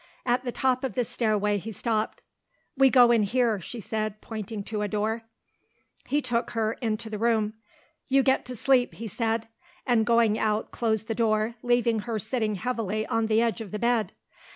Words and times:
At 0.25 0.43
the 0.43 0.51
top 0.51 0.83
of 0.83 0.95
the 0.95 1.03
stairway 1.05 1.59
he 1.59 1.71
stopped. 1.71 2.23
"We 2.75 2.89
go 2.89 3.11
in 3.11 3.21
here," 3.21 3.61
she 3.61 3.79
said, 3.79 4.19
pointing 4.19 4.63
to 4.63 4.81
a 4.81 4.87
door. 4.87 5.25
He 6.07 6.23
took 6.23 6.49
her 6.57 6.73
into 6.81 7.07
the 7.07 7.19
room. 7.19 7.53
"You 8.07 8.23
get 8.23 8.43
to 8.45 8.55
sleep," 8.55 8.95
he 8.95 9.07
said, 9.07 9.47
and 9.85 10.03
going 10.03 10.39
out 10.39 10.71
closed 10.71 11.07
the 11.07 11.13
door, 11.13 11.53
leaving 11.61 11.99
her 11.99 12.17
sitting 12.17 12.55
heavily 12.55 13.05
on 13.05 13.27
the 13.27 13.43
edge 13.43 13.61
of 13.61 13.69
the 13.69 13.77
bed. 13.77 14.13